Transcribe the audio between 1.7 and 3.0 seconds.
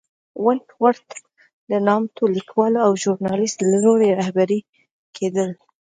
نامتو لیکوال او